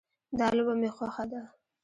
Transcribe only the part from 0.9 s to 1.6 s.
خوښه ده